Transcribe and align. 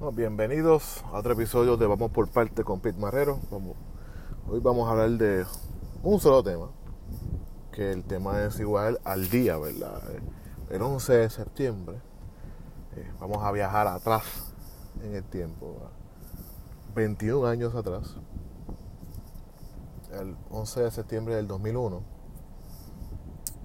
bienvenidos 0.00 1.02
a 1.12 1.18
otro 1.18 1.32
episodio 1.32 1.76
de 1.76 1.86
Vamos 1.86 2.12
por 2.12 2.28
parte 2.30 2.62
con 2.62 2.80
Pete 2.80 2.98
Marrero. 3.00 3.40
Hoy 4.48 4.60
vamos 4.60 4.88
a 4.88 4.92
hablar 4.92 5.10
de 5.10 5.44
un 6.04 6.20
solo 6.20 6.42
tema, 6.42 6.70
que 7.72 7.90
el 7.92 8.04
tema 8.04 8.44
es 8.44 8.60
igual 8.60 9.00
al 9.04 9.28
día, 9.28 9.58
¿verdad? 9.58 10.00
El 10.70 10.82
11 10.82 11.12
de 11.14 11.30
septiembre. 11.30 11.96
Eh, 12.96 13.10
vamos 13.20 13.42
a 13.42 13.50
viajar 13.50 13.88
atrás 13.88 14.22
en 15.02 15.16
el 15.16 15.24
tiempo, 15.24 15.90
21 16.94 17.46
años 17.46 17.74
atrás. 17.74 18.14
El 20.12 20.36
11 20.48 20.80
de 20.80 20.90
septiembre 20.92 21.34
del 21.34 21.48
2001. 21.48 22.02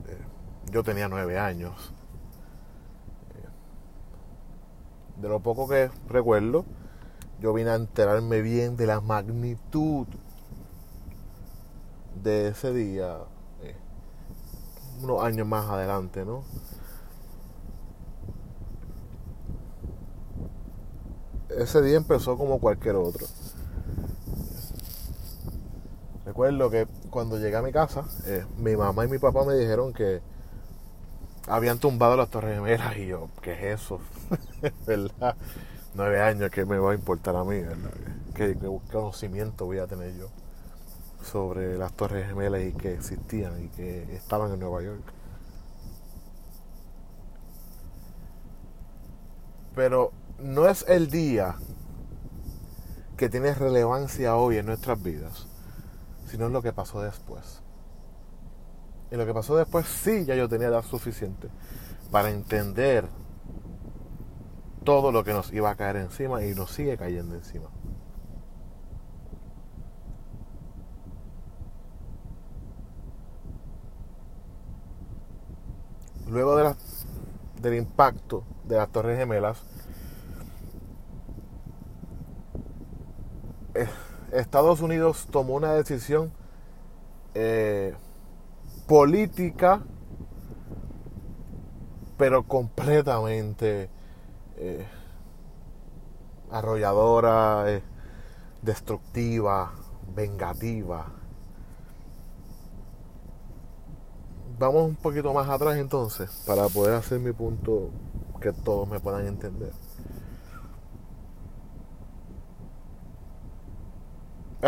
Eh, 0.07 0.17
yo 0.71 0.83
tenía 0.83 1.07
9 1.07 1.37
años 1.37 1.93
de 5.17 5.29
lo 5.29 5.39
poco 5.39 5.67
que 5.67 5.89
recuerdo, 6.07 6.65
yo 7.39 7.53
vine 7.53 7.71
a 7.71 7.75
enterarme 7.75 8.41
bien 8.41 8.77
de 8.77 8.87
la 8.87 9.01
magnitud 9.01 10.07
de 12.23 12.49
ese 12.49 12.73
día, 12.73 13.17
eh, 13.61 13.75
unos 15.01 15.23
años 15.23 15.47
más 15.47 15.69
adelante, 15.69 16.25
¿no? 16.25 16.43
Ese 21.49 21.81
día 21.81 21.97
empezó 21.97 22.37
como 22.37 22.59
cualquier 22.59 22.95
otro. 22.95 23.27
Recuerdo 26.25 26.69
que 26.69 26.87
cuando 27.09 27.37
llegué 27.37 27.55
a 27.55 27.61
mi 27.61 27.71
casa, 27.71 28.05
eh, 28.25 28.45
mi 28.57 28.75
mamá 28.75 29.05
y 29.05 29.09
mi 29.09 29.19
papá 29.19 29.45
me 29.45 29.53
dijeron 29.55 29.93
que 29.93 30.21
habían 31.47 31.79
tumbado 31.79 32.15
las 32.15 32.29
Torres 32.29 32.55
Gemelas 32.55 32.97
y 32.97 33.07
yo, 33.07 33.29
¿qué 33.41 33.53
es 33.53 33.81
eso? 33.81 33.99
¿Verdad? 34.87 35.35
Nueve 35.93 36.21
años, 36.21 36.49
¿qué 36.51 36.65
me 36.65 36.77
va 36.77 36.91
a 36.91 36.95
importar 36.95 37.35
a 37.35 37.43
mí? 37.43 37.59
¿verdad? 37.59 37.91
¿Qué, 38.33 38.57
conocimiento 38.91 39.65
voy 39.65 39.79
a 39.79 39.87
tener 39.87 40.15
yo 40.15 40.29
sobre 41.23 41.77
las 41.77 41.93
Torres 41.93 42.27
Gemelas 42.27 42.61
y 42.63 42.73
que 42.73 42.93
existían 42.93 43.63
y 43.63 43.67
que 43.69 44.15
estaban 44.15 44.51
en 44.51 44.59
Nueva 44.59 44.81
York? 44.81 45.03
Pero 49.75 50.11
no 50.39 50.67
es 50.67 50.85
el 50.87 51.09
día 51.09 51.55
que 53.17 53.29
tiene 53.29 53.53
relevancia 53.53 54.35
hoy 54.35 54.57
en 54.57 54.65
nuestras 54.65 55.01
vidas, 55.01 55.47
sino 56.27 56.49
lo 56.49 56.61
que 56.61 56.73
pasó 56.73 57.01
después. 57.01 57.61
Y 59.13 59.15
lo 59.15 59.27
que 59.27 59.33
pasó 59.35 59.55
después 59.55 59.85
sí, 59.85 60.25
ya 60.25 60.33
yo 60.33 60.49
tenía 60.49 60.69
edad 60.69 60.83
suficiente 60.83 61.47
para 62.09 62.31
entender 62.31 63.07
todo 64.83 65.11
lo 65.11 65.23
que 65.23 65.33
nos 65.33 65.53
iba 65.53 65.69
a 65.69 65.75
caer 65.75 65.97
encima 65.97 66.43
y 66.43 66.55
nos 66.55 66.71
sigue 66.71 66.97
cayendo 66.97 67.35
encima. 67.35 67.69
Luego 76.27 76.55
de 76.55 76.73
del 77.61 77.75
impacto 77.75 78.43
de 78.63 78.77
las 78.77 78.89
Torres 78.89 79.19
Gemelas, 79.19 79.61
eh, 83.75 83.87
Estados 84.31 84.81
Unidos 84.81 85.27
tomó 85.29 85.53
una 85.53 85.73
decisión 85.73 86.31
eh, 87.35 87.93
política, 88.93 89.81
pero 92.15 92.43
completamente 92.43 93.89
eh, 94.57 94.85
arrolladora, 96.51 97.71
eh, 97.71 97.81
destructiva, 98.61 99.73
vengativa. 100.15 101.07
Vamos 104.59 104.89
un 104.89 104.95
poquito 104.95 105.33
más 105.33 105.49
atrás 105.49 105.77
entonces 105.77 106.29
para 106.45 106.67
poder 106.67 106.93
hacer 106.93 107.19
mi 107.19 107.31
punto 107.31 107.89
que 108.39 108.53
todos 108.53 108.87
me 108.87 108.99
puedan 108.99 109.25
entender. 109.25 109.71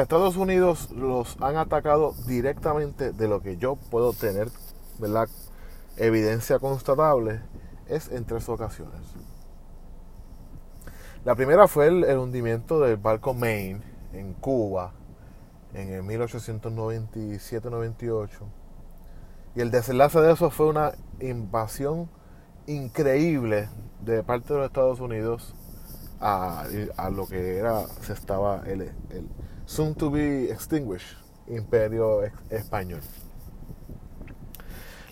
Estados 0.01 0.35
Unidos 0.35 0.91
los 0.91 1.41
han 1.41 1.56
atacado 1.56 2.13
directamente 2.28 3.13
de 3.13 3.29
lo 3.29 3.41
que 3.41 3.56
yo 3.56 3.78
puedo 3.78 4.11
tener, 4.11 4.50
¿verdad? 5.00 5.29
Evidencia 5.95 6.59
constatable 6.59 7.39
es 7.88 8.11
en 8.11 8.25
tres 8.25 8.50
ocasiones. 8.50 9.00
La 11.23 11.35
primera 11.35 11.69
fue 11.69 11.88
el, 11.88 12.17
hundimiento 12.17 12.81
del 12.81 12.97
barco 12.97 13.33
Maine 13.33 13.79
en 14.11 14.33
Cuba 14.33 14.91
en 15.73 15.94
el 15.94 16.03
1897-98. 16.03 18.27
Y 19.56 19.62
el 19.62 19.72
desenlace 19.72 20.19
de 20.19 20.33
eso 20.33 20.50
fue 20.50 20.67
una 20.67 20.91
invasión 21.22 22.09
increíble 22.67 23.69
de 24.01 24.23
parte 24.23 24.53
de 24.53 24.59
los 24.59 24.67
Estados 24.67 25.00
Unidos 25.00 25.56
a, 26.19 26.66
lo 27.13 27.27
que 27.27 27.59
era, 27.59 27.88
se 28.01 28.12
estaba 28.12 28.62
el 28.66 28.91
soon 29.66 29.96
to 29.96 30.09
be 30.09 30.52
extinguished 30.52 31.18
imperio 31.48 32.24
español. 32.50 33.02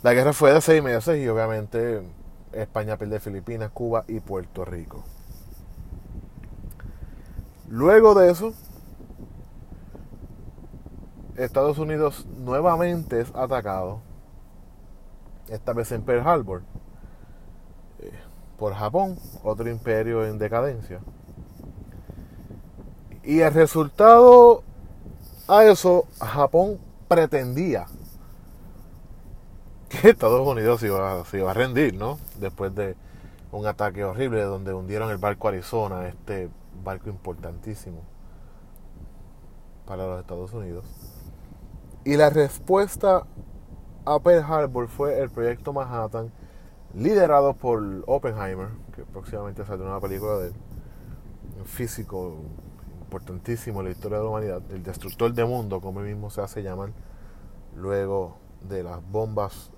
La 0.01 0.13
guerra 0.13 0.33
fue 0.33 0.53
de 0.53 0.61
seis 0.61 0.83
meses 0.83 1.17
y 1.17 1.27
obviamente 1.27 2.03
España 2.51 2.97
pierde 2.97 3.19
Filipinas, 3.19 3.71
Cuba 3.71 4.03
y 4.07 4.19
Puerto 4.19 4.65
Rico. 4.65 5.03
Luego 7.69 8.13
de 8.13 8.29
eso, 8.29 8.53
Estados 11.37 11.79
Unidos 11.79 12.27
nuevamente 12.37 13.21
es 13.21 13.33
atacado, 13.33 14.01
esta 15.49 15.73
vez 15.73 15.91
en 15.91 16.03
Pearl 16.03 16.27
Harbor, 16.27 16.61
eh, 17.99 18.11
por 18.57 18.73
Japón, 18.73 19.17
otro 19.43 19.69
imperio 19.69 20.25
en 20.25 20.37
decadencia. 20.37 20.99
Y 23.23 23.39
el 23.39 23.53
resultado 23.53 24.63
a 25.47 25.63
eso, 25.63 26.05
Japón 26.19 26.79
pretendía 27.07 27.85
que 29.89 30.09
Estados 30.09 30.45
Unidos 30.45 30.81
se 30.81 30.87
iba, 30.87 31.51
a 31.51 31.53
rendir, 31.53 31.95
¿no? 31.95 32.17
Después 32.39 32.73
de 32.75 32.95
un 33.51 33.65
ataque 33.65 34.03
horrible 34.03 34.41
donde 34.41 34.73
hundieron 34.73 35.09
el 35.11 35.17
barco 35.17 35.47
Arizona, 35.47 36.07
este 36.07 36.49
barco 36.83 37.09
importantísimo 37.09 38.01
para 39.85 40.07
los 40.07 40.19
Estados 40.19 40.51
Unidos. 40.53 40.85
Y 42.03 42.17
la 42.17 42.29
respuesta 42.29 43.23
a 44.05 44.19
Pearl 44.19 44.43
Harbor 44.43 44.87
fue 44.87 45.21
el 45.21 45.29
proyecto 45.29 45.71
Manhattan, 45.71 46.31
liderado 46.93 47.53
por 47.53 47.81
Oppenheimer, 48.07 48.69
que 48.93 49.03
próximamente 49.03 49.63
saldrá 49.65 49.87
una 49.87 50.01
película 50.01 50.37
de 50.39 50.47
él, 50.47 50.53
físico 51.65 52.39
importantísimo 53.13 53.81
en 53.81 53.85
la 53.85 53.91
historia 53.91 54.17
de 54.17 54.23
la 54.23 54.29
humanidad, 54.29 54.61
el 54.71 54.81
destructor 54.81 55.31
de 55.33 55.45
mundo, 55.45 55.79
como 55.79 55.99
mismo 55.99 56.31
se 56.31 56.41
hace 56.41 56.63
llamar, 56.63 56.89
luego 57.75 58.37
de 58.67 58.81
las 58.81 59.07
bombas 59.07 59.69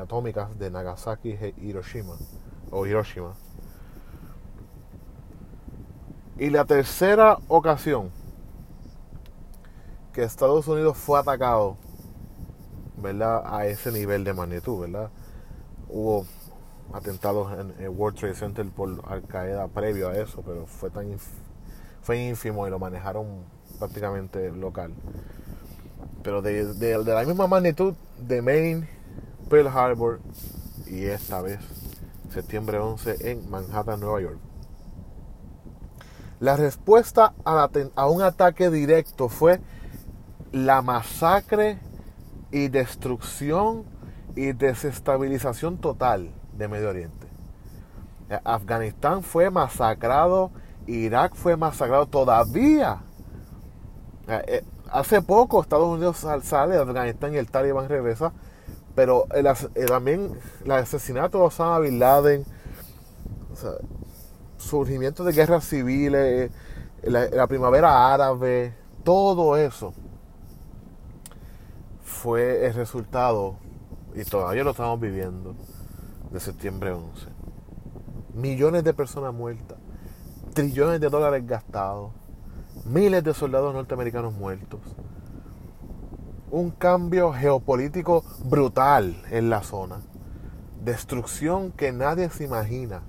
atómicas 0.00 0.56
de 0.56 0.70
Nagasaki 0.70 1.30
e 1.30 1.54
Hiroshima, 1.56 2.14
o 2.70 2.86
Hiroshima. 2.86 3.34
Y 6.38 6.50
la 6.50 6.64
tercera 6.64 7.38
ocasión 7.48 8.10
que 10.12 10.22
Estados 10.22 10.68
Unidos 10.68 10.96
fue 10.96 11.18
atacado, 11.18 11.76
¿verdad? 12.98 13.42
A 13.46 13.66
ese 13.66 13.90
nivel 13.90 14.22
de 14.22 14.32
magnitud, 14.32 14.80
¿verdad? 14.80 15.10
Hubo 15.88 16.24
atentados 16.92 17.52
en 17.58 17.74
el 17.82 17.88
World 17.88 18.18
Trade 18.18 18.34
Center 18.34 18.66
por 18.70 19.02
Al 19.08 19.22
Qaeda 19.24 19.66
previo 19.68 20.08
a 20.08 20.16
eso, 20.16 20.42
pero 20.42 20.66
fue 20.66 20.90
tan 20.90 21.10
fue 22.06 22.24
ínfimo 22.24 22.68
y 22.68 22.70
lo 22.70 22.78
manejaron 22.78 23.26
prácticamente 23.80 24.52
local. 24.52 24.94
Pero 26.22 26.40
de, 26.40 27.02
la 27.04 27.24
misma 27.24 27.48
magnitud 27.48 27.94
de 28.16 28.42
Maine, 28.42 28.88
Pearl 29.50 29.66
Harbor 29.66 30.20
y 30.86 31.06
esta 31.06 31.42
vez 31.42 31.58
septiembre 32.30 32.78
11 32.78 33.32
en 33.32 33.50
Manhattan, 33.50 33.98
Nueva 33.98 34.20
York. 34.20 34.38
La 36.38 36.56
respuesta 36.56 37.34
a, 37.44 37.68
a 37.96 38.06
un 38.08 38.22
ataque 38.22 38.70
directo 38.70 39.28
fue 39.28 39.60
la 40.52 40.82
masacre 40.82 41.80
y 42.52 42.68
destrucción 42.68 43.82
y 44.36 44.52
desestabilización 44.52 45.78
total 45.78 46.30
de 46.56 46.68
Medio 46.68 46.88
Oriente. 46.90 47.26
Afganistán 48.44 49.24
fue 49.24 49.50
masacrado 49.50 50.52
Irak 50.86 51.34
fue 51.34 51.56
masacrado 51.56 52.06
todavía. 52.06 53.02
Eh, 54.28 54.42
eh, 54.46 54.64
hace 54.90 55.22
poco 55.22 55.60
Estados 55.60 55.86
Unidos 55.86 56.24
sale 56.42 56.74
de 56.74 56.82
Afganistán 56.82 57.34
y 57.34 57.36
el 57.36 57.50
Talibán 57.50 57.88
regresa, 57.88 58.32
pero 58.94 59.26
el, 59.32 59.46
también 59.86 60.38
el 60.64 60.70
asesinato 60.72 61.38
de 61.38 61.44
Osama 61.44 61.80
Bin 61.80 61.98
Laden, 61.98 62.44
surgimiento 64.56 65.24
de 65.24 65.32
guerras 65.32 65.68
civiles, 65.68 66.50
la, 67.02 67.28
la 67.28 67.46
primavera 67.46 68.12
árabe, 68.12 68.74
todo 69.04 69.56
eso 69.56 69.94
fue 72.02 72.66
el 72.66 72.74
resultado, 72.74 73.56
y 74.14 74.24
todavía 74.24 74.64
lo 74.64 74.70
estamos 74.70 74.98
viviendo, 74.98 75.54
de 76.32 76.40
septiembre 76.40 76.92
11. 76.92 77.26
Millones 78.34 78.82
de 78.82 78.92
personas 78.94 79.32
muertas, 79.32 79.75
trillones 80.56 80.98
de 81.02 81.10
dólares 81.10 81.46
gastados, 81.46 82.12
miles 82.86 83.22
de 83.22 83.34
soldados 83.34 83.74
norteamericanos 83.74 84.32
muertos, 84.32 84.80
un 86.50 86.70
cambio 86.70 87.30
geopolítico 87.34 88.24
brutal 88.42 89.22
en 89.30 89.50
la 89.50 89.62
zona, 89.62 90.00
destrucción 90.82 91.72
que 91.72 91.92
nadie 91.92 92.30
se 92.30 92.44
imagina, 92.44 93.02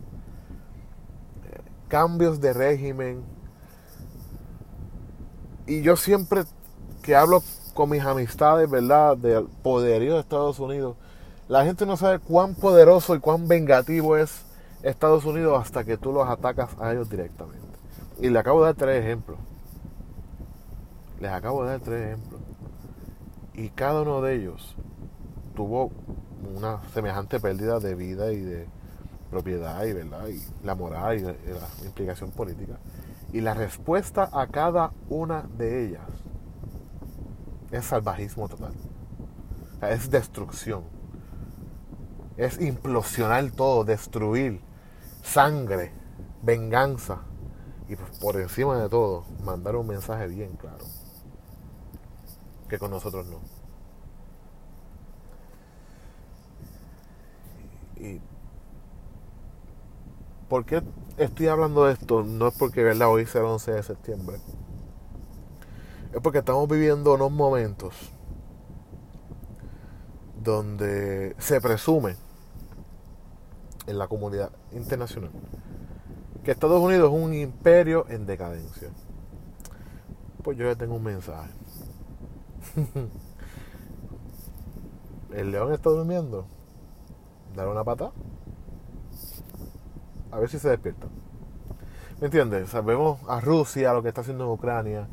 cambios 1.88 2.41
de 2.41 2.51
régimen. 2.51 3.23
Y 5.67 5.83
yo 5.83 5.95
siempre 5.95 6.43
que 7.01 7.15
hablo 7.15 7.41
con 7.73 7.89
mis 7.89 8.03
amistades, 8.03 8.69
¿verdad?, 8.69 9.15
del 9.15 9.45
poderío 9.63 10.15
de 10.15 10.19
Estados 10.19 10.59
Unidos, 10.59 10.97
la 11.47 11.63
gente 11.63 11.85
no 11.85 11.95
sabe 11.95 12.19
cuán 12.19 12.55
poderoso 12.55 13.15
y 13.15 13.19
cuán 13.21 13.47
vengativo 13.47 14.17
es 14.17 14.46
Estados 14.83 15.25
Unidos 15.25 15.59
hasta 15.59 15.83
que 15.83 15.97
tú 15.97 16.12
los 16.12 16.27
atacas 16.27 16.69
a 16.79 16.91
ellos 16.91 17.09
directamente. 17.09 17.65
Y 18.19 18.29
le 18.29 18.39
acabo 18.39 18.62
de 18.62 18.65
dar 18.68 18.75
tres 18.75 19.03
ejemplos. 19.03 19.38
Les 21.19 21.31
acabo 21.31 21.63
de 21.63 21.69
dar 21.71 21.79
tres 21.79 22.07
ejemplos. 22.07 22.41
Y 23.53 23.69
cada 23.69 24.01
uno 24.01 24.21
de 24.21 24.35
ellos 24.35 24.75
tuvo 25.56 25.91
una 26.56 26.81
semejante 26.94 27.39
pérdida 27.39 27.79
de 27.79 27.95
vida 27.95 28.31
y 28.31 28.41
de 28.41 28.68
propiedad 29.29 29.83
y, 29.85 29.94
¿verdad? 29.94 30.27
y 30.27 30.41
la 30.65 30.75
moral 30.75 31.18
y 31.18 31.21
la 31.24 31.85
implicación 31.85 32.31
política. 32.31 32.77
Y 33.33 33.41
la 33.41 33.53
respuesta 33.53 34.29
a 34.31 34.47
cada 34.47 34.91
una 35.09 35.44
de 35.57 35.85
ellas 35.85 36.07
es 37.71 37.85
salvajismo 37.85 38.47
total. 38.47 38.74
es 39.81 40.09
destrucción. 40.09 40.83
Es 42.38 42.62
implosionar 42.62 43.50
todo, 43.51 43.84
destruir, 43.84 44.62
sangre, 45.24 45.92
venganza. 46.44 47.22
Y 47.89 47.95
pues, 47.95 48.18
por 48.19 48.39
encima 48.39 48.78
de 48.81 48.89
todo, 48.89 49.25
mandar 49.44 49.75
un 49.75 49.88
mensaje 49.88 50.28
bien 50.28 50.56
claro 50.56 50.86
que 52.68 52.78
con 52.78 52.92
nosotros 52.92 53.25
no. 53.28 53.39
Y, 57.95 58.22
¿Por 60.50 60.66
qué 60.66 60.81
estoy 61.18 61.48
hablando 61.48 61.86
de 61.86 61.94
esto? 61.94 62.24
No 62.24 62.48
es 62.48 62.57
porque 62.57 62.84
¿verdad? 62.84 63.10
hoy 63.10 63.25
sea 63.25 63.42
el 63.42 63.48
11 63.48 63.72
de 63.72 63.84
septiembre. 63.84 64.38
Es 66.13 66.22
porque 66.22 66.39
estamos 66.39 66.69
viviendo 66.69 67.13
unos 67.16 67.31
momentos 67.31 67.94
donde 70.42 71.36
se 71.38 71.60
presume 71.60 72.16
en 73.88 73.98
la 73.98 74.07
comunidad 74.07 74.51
internacional 74.72 75.31
que 76.48 76.51
Estados 76.51 76.81
Unidos 76.81 77.13
es 77.13 77.22
un 77.22 77.34
imperio 77.34 78.06
en 78.07 78.25
decadencia. 78.25 78.88
Pues 80.42 80.57
yo 80.57 80.63
le 80.63 80.78
tengo 80.78 80.95
un 80.95 81.04
mensaje. 81.04 81.51
el 85.34 85.51
león 85.51 85.74
está 85.74 85.89
durmiendo. 85.89 86.45
Dar 87.54 87.68
una 87.68 87.84
pata. 87.84 88.13
A 90.31 90.39
ver 90.39 90.50
si 90.50 90.57
se 90.57 90.69
despierta. 90.69 91.07
¿Me 92.22 92.28
entiendes? 92.28 92.72
vemos 92.86 93.19
a 93.28 93.42
Rusia, 93.42 93.92
lo 93.92 94.01
que 94.01 94.07
está 94.07 94.22
haciendo 94.22 94.45
en 94.45 94.51
Ucrania. 94.51 95.06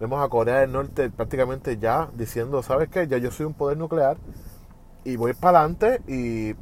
Vemos 0.00 0.20
a 0.20 0.28
Corea 0.28 0.58
del 0.58 0.72
Norte 0.72 1.08
prácticamente 1.08 1.78
ya 1.78 2.10
diciendo, 2.16 2.64
¿sabes 2.64 2.88
qué? 2.88 3.06
Ya 3.06 3.18
yo 3.18 3.30
soy 3.30 3.46
un 3.46 3.54
poder 3.54 3.78
nuclear 3.78 4.16
y 5.04 5.14
voy 5.14 5.34
para 5.34 5.60
adelante 5.60 6.02
y 6.08 6.56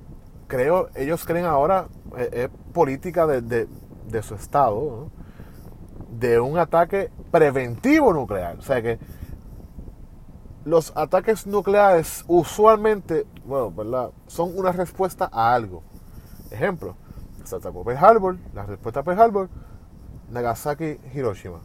creo, 0.49 0.89
ellos 0.97 1.25
creen 1.25 1.45
ahora, 1.45 1.87
eh, 2.17 2.31
es, 2.33 2.73
política 2.73 3.27
de, 3.27 3.69
su 4.23 4.35
estado, 4.35 5.11
de 6.11 6.41
un 6.41 6.59
ataque 6.59 7.11
preventivo 7.31 8.13
nuclear. 8.13 8.57
O 8.59 8.63
sea 8.63 8.83
que 8.83 8.99
los 10.65 10.93
ataques 10.97 11.47
nucleares 11.47 12.25
usualmente, 12.27 13.27
bueno, 13.45 13.71
¿verdad? 13.71 14.11
Son 14.27 14.57
una 14.59 14.73
respuesta 14.73 15.29
a 15.33 15.55
algo. 15.55 15.83
Ejemplo, 16.51 16.97
se 17.45 17.57
atacó 17.57 17.85
Pearl 17.85 18.05
Harbor, 18.05 18.37
la 18.55 18.67
respuesta 18.67 19.01
a 19.01 19.03
Pearl 19.05 19.21
Harbor, 19.21 19.49
Nagasaki, 20.31 20.99
Hiroshima. 21.15 21.61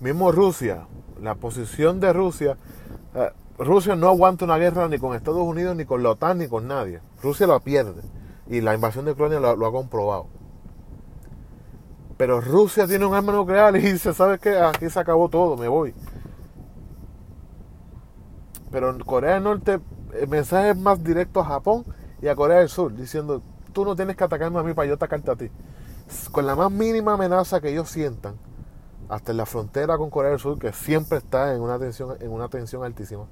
Mismo 0.00 0.32
Rusia, 0.32 0.86
la 1.20 1.34
posición 1.34 2.00
de 2.00 2.12
Rusia, 2.12 2.56
eh, 3.14 3.30
Rusia 3.60 3.94
no 3.94 4.08
aguanta 4.08 4.44
una 4.44 4.58
guerra 4.58 4.88
ni 4.88 4.98
con 4.98 5.14
Estados 5.14 5.42
Unidos, 5.42 5.76
ni 5.76 5.84
con 5.84 6.02
la 6.02 6.10
OTAN, 6.10 6.38
ni 6.38 6.48
con 6.48 6.66
nadie. 6.66 7.00
Rusia 7.22 7.46
la 7.46 7.60
pierde. 7.60 8.02
Y 8.48 8.60
la 8.60 8.74
invasión 8.74 9.04
de 9.04 9.12
Ucrania 9.12 9.38
lo 9.38 9.66
ha 9.66 9.72
comprobado. 9.72 10.26
Pero 12.16 12.40
Rusia 12.40 12.86
tiene 12.86 13.06
un 13.06 13.14
arma 13.14 13.32
nuclear 13.32 13.74
y 13.76 13.80
dice, 13.92 14.12
¿sabes 14.12 14.40
qué? 14.40 14.58
Aquí 14.58 14.90
se 14.90 14.98
acabó 15.00 15.28
todo, 15.28 15.56
me 15.56 15.68
voy. 15.68 15.94
Pero 18.70 18.96
Corea 19.06 19.34
del 19.34 19.44
Norte 19.44 19.80
el 20.18 20.28
mensaje 20.28 20.70
es 20.70 20.76
más 20.76 21.02
directo 21.02 21.40
a 21.40 21.44
Japón 21.44 21.84
y 22.20 22.28
a 22.28 22.34
Corea 22.34 22.58
del 22.58 22.68
Sur, 22.68 22.94
diciendo, 22.94 23.42
tú 23.72 23.84
no 23.84 23.96
tienes 23.96 24.16
que 24.16 24.24
atacarme 24.24 24.58
a 24.58 24.62
mí 24.62 24.74
para 24.74 24.88
yo 24.88 24.94
atacarte 24.94 25.30
a 25.30 25.36
ti. 25.36 25.50
Con 26.32 26.46
la 26.46 26.56
más 26.56 26.70
mínima 26.70 27.14
amenaza 27.14 27.60
que 27.60 27.70
ellos 27.70 27.88
sientan, 27.88 28.34
hasta 29.08 29.32
en 29.32 29.38
la 29.38 29.46
frontera 29.46 29.96
con 29.96 30.10
Corea 30.10 30.32
del 30.32 30.40
Sur, 30.40 30.58
que 30.58 30.72
siempre 30.72 31.18
está 31.18 31.54
en 31.54 31.62
una 31.62 31.78
tensión, 31.78 32.16
en 32.20 32.30
una 32.30 32.48
tensión 32.48 32.84
altísima, 32.84 33.24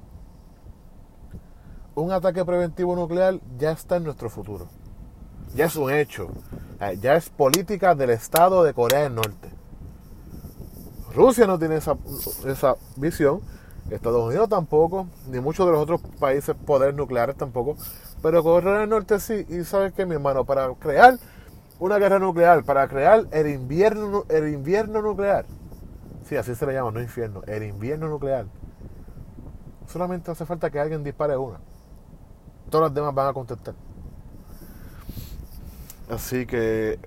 un 2.02 2.12
ataque 2.12 2.44
preventivo 2.44 2.94
nuclear 2.96 3.40
ya 3.58 3.72
está 3.72 3.96
en 3.96 4.04
nuestro 4.04 4.30
futuro 4.30 4.68
ya 5.54 5.66
es 5.66 5.76
un 5.76 5.92
hecho. 5.92 6.28
Ya 7.00 7.14
es 7.14 7.28
política 7.30 7.94
del 7.94 8.10
Estado 8.10 8.62
de 8.62 8.72
Corea 8.72 9.02
del 9.02 9.14
Norte. 9.14 9.50
Rusia 11.14 11.46
no 11.46 11.58
tiene 11.58 11.76
esa, 11.76 11.96
esa 12.46 12.76
visión, 12.96 13.40
Estados 13.90 14.24
Unidos 14.28 14.48
tampoco, 14.48 15.08
ni 15.28 15.40
muchos 15.40 15.66
de 15.66 15.72
los 15.72 15.80
otros 15.80 16.00
países 16.20 16.54
poderes 16.54 16.94
nucleares 16.94 17.36
tampoco, 17.36 17.76
pero 18.22 18.42
Corea 18.42 18.80
del 18.80 18.90
Norte 18.90 19.18
sí. 19.18 19.46
Y 19.48 19.64
sabes 19.64 19.92
que 19.94 20.06
mi 20.06 20.14
hermano, 20.14 20.44
para 20.44 20.72
crear 20.74 21.18
una 21.80 21.98
guerra 21.98 22.18
nuclear, 22.18 22.62
para 22.64 22.86
crear 22.86 23.26
el 23.32 23.48
invierno, 23.48 24.24
el 24.28 24.52
invierno 24.52 25.02
nuclear, 25.02 25.46
sí, 26.28 26.36
así 26.36 26.54
se 26.54 26.66
le 26.66 26.74
llama, 26.74 26.92
no 26.92 27.00
infierno, 27.00 27.42
el 27.46 27.64
invierno 27.64 28.08
nuclear, 28.08 28.46
solamente 29.88 30.30
hace 30.30 30.44
falta 30.44 30.70
que 30.70 30.78
alguien 30.78 31.02
dispare 31.02 31.36
una. 31.36 31.58
Todas 32.70 32.88
las 32.88 32.94
demás 32.94 33.14
van 33.14 33.28
a 33.28 33.32
contestar. 33.32 33.74
Así 36.10 36.46
que 36.46 36.98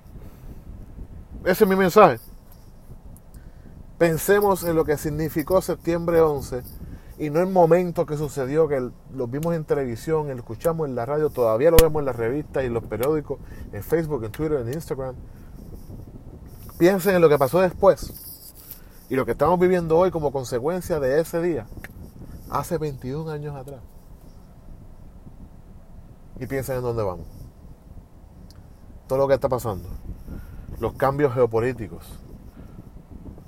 ese 1.44 1.64
es 1.64 1.68
mi 1.68 1.76
mensaje. 1.76 2.20
Pensemos 3.98 4.62
en 4.64 4.76
lo 4.76 4.84
que 4.84 4.96
significó 4.96 5.60
septiembre 5.60 6.20
11 6.20 6.62
y 7.18 7.30
no 7.30 7.40
el 7.40 7.48
momento 7.48 8.06
que 8.06 8.16
sucedió, 8.16 8.66
que 8.66 8.90
lo 9.14 9.26
vimos 9.28 9.54
en 9.54 9.64
televisión, 9.64 10.28
lo 10.28 10.34
escuchamos 10.34 10.88
en 10.88 10.94
la 10.94 11.06
radio, 11.06 11.30
todavía 11.30 11.70
lo 11.70 11.76
vemos 11.76 12.00
en 12.00 12.06
las 12.06 12.16
revistas 12.16 12.62
y 12.64 12.66
en 12.66 12.74
los 12.74 12.84
periódicos, 12.84 13.38
en 13.72 13.82
Facebook, 13.82 14.24
en 14.24 14.32
Twitter, 14.32 14.60
en 14.60 14.72
Instagram. 14.72 15.14
Piensen 16.78 17.14
en 17.14 17.22
lo 17.22 17.28
que 17.28 17.38
pasó 17.38 17.60
después 17.60 18.12
y 19.08 19.14
lo 19.14 19.24
que 19.24 19.32
estamos 19.32 19.60
viviendo 19.60 19.98
hoy 19.98 20.10
como 20.10 20.32
consecuencia 20.32 20.98
de 20.98 21.20
ese 21.20 21.40
día, 21.42 21.66
hace 22.50 22.78
21 22.78 23.30
años 23.30 23.54
atrás. 23.54 23.80
Y 26.40 26.46
piensen 26.46 26.76
en 26.76 26.82
dónde 26.82 27.02
vamos 27.02 27.26
todo 29.12 29.18
lo 29.18 29.28
que 29.28 29.34
está 29.34 29.50
pasando, 29.50 29.90
los 30.80 30.94
cambios 30.94 31.34
geopolíticos, 31.34 32.18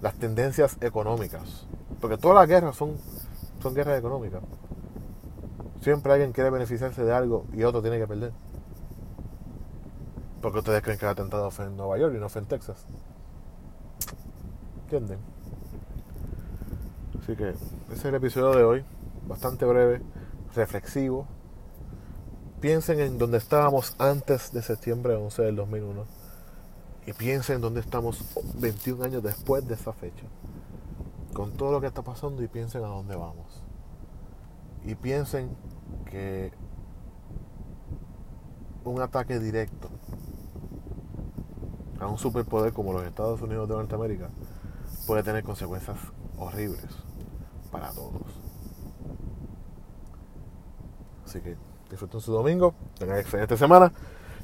las 0.02 0.12
tendencias 0.12 0.76
económicas, 0.82 1.66
porque 2.02 2.18
todas 2.18 2.36
las 2.36 2.46
guerras 2.46 2.76
son, 2.76 2.98
son 3.62 3.74
guerras 3.74 3.98
económicas. 3.98 4.42
Siempre 5.80 6.12
alguien 6.12 6.32
quiere 6.32 6.50
beneficiarse 6.50 7.02
de 7.02 7.14
algo 7.14 7.46
y 7.54 7.64
otro 7.64 7.80
tiene 7.80 7.98
que 7.98 8.06
perder. 8.06 8.32
Porque 10.42 10.58
ustedes 10.58 10.82
creen 10.82 10.98
que 10.98 11.06
el 11.06 11.12
atentado 11.12 11.50
fue 11.50 11.64
en 11.64 11.78
Nueva 11.78 11.96
York 11.96 12.12
y 12.14 12.20
no 12.20 12.28
fue 12.28 12.42
en 12.42 12.48
Texas. 12.48 12.84
¿Entienden? 14.82 15.18
Así 17.22 17.34
que 17.36 17.48
ese 17.48 17.94
es 17.94 18.04
el 18.04 18.14
episodio 18.14 18.50
de 18.54 18.64
hoy. 18.64 18.84
Bastante 19.26 19.64
breve, 19.64 20.02
reflexivo, 20.54 21.26
piensen 22.64 22.98
en 23.00 23.18
dónde 23.18 23.36
estábamos 23.36 23.94
antes 23.98 24.50
de 24.50 24.62
septiembre 24.62 25.16
11 25.16 25.42
del 25.42 25.56
2001 25.56 26.06
y 27.06 27.12
piensen 27.12 27.56
en 27.56 27.60
dónde 27.60 27.80
estamos 27.80 28.24
21 28.54 29.04
años 29.04 29.22
después 29.22 29.68
de 29.68 29.74
esa 29.74 29.92
fecha. 29.92 30.24
Con 31.34 31.52
todo 31.58 31.72
lo 31.72 31.82
que 31.82 31.88
está 31.88 32.00
pasando 32.00 32.42
y 32.42 32.48
piensen 32.48 32.82
a 32.82 32.86
dónde 32.86 33.16
vamos. 33.16 33.62
Y 34.82 34.94
piensen 34.94 35.54
que 36.10 36.54
un 38.86 38.98
ataque 39.02 39.38
directo 39.38 39.90
a 42.00 42.06
un 42.06 42.16
superpoder 42.16 42.72
como 42.72 42.94
los 42.94 43.04
Estados 43.04 43.42
Unidos 43.42 43.68
de 43.68 43.74
Norteamérica 43.74 44.30
puede 45.06 45.22
tener 45.22 45.44
consecuencias 45.44 45.98
horribles 46.38 46.88
para 47.70 47.90
todos. 47.90 48.22
Así 51.26 51.42
que 51.42 51.73
disfruten 51.90 52.20
su 52.20 52.32
domingo, 52.32 52.74
tengan 52.98 53.18
excelente 53.18 53.56
semana. 53.56 53.92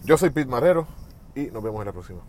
Yo 0.04 0.16
soy 0.16 0.30
Pete 0.30 0.50
Marrero 0.50 0.86
y 1.34 1.46
nos 1.46 1.62
vemos 1.62 1.80
en 1.80 1.86
la 1.86 1.92
próxima. 1.92 2.20